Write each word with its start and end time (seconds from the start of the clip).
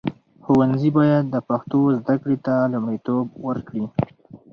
ښوونځي 0.43 0.89
باید 0.97 1.23
د 1.29 1.35
پښتو 1.49 1.79
زده 1.99 2.15
کړې 2.21 2.37
ته 2.45 2.53
لومړیتوب 2.73 3.25
ورکړي. 3.47 3.85